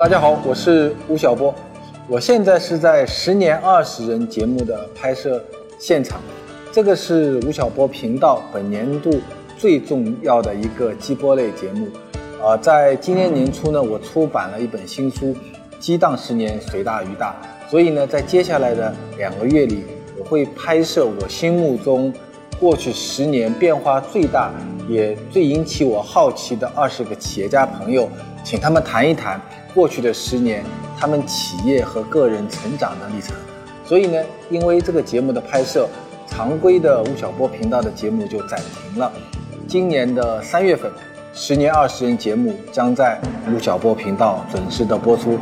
[0.00, 1.52] 大家好，我是吴晓波，
[2.06, 5.44] 我现在是在《十年二十人》节目的拍摄
[5.76, 6.20] 现场，
[6.70, 9.20] 这个是吴晓波频道本年度
[9.56, 11.88] 最重要的一个机播类节目。
[12.40, 15.34] 呃，在今年年初呢，我出版了一本新书
[15.80, 17.34] 《激荡十年，随大鱼大》，
[17.68, 19.82] 所以呢，在接下来的两个月里，
[20.16, 22.14] 我会拍摄我心目中
[22.60, 24.52] 过去十年变化最大。
[24.88, 28.08] 也最引起我好奇的二十个企业家朋友，
[28.42, 29.40] 请他们谈一谈
[29.74, 30.64] 过去的十年
[30.98, 33.36] 他们企业和个人成长的历程。
[33.84, 35.88] 所以呢，因为这个节目的拍摄，
[36.26, 39.12] 常规的吴晓波频道的节目就暂停了。
[39.66, 40.90] 今年的三月份，
[41.34, 43.20] 十年二十人节目将在
[43.54, 45.38] 吴晓波频道准时的播出。